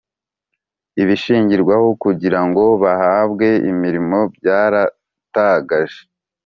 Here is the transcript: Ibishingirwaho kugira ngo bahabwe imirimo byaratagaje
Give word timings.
Ibishingirwaho 1.01 1.87
kugira 2.03 2.39
ngo 2.47 2.63
bahabwe 2.83 3.47
imirimo 3.71 4.19
byaratagaje 4.35 6.01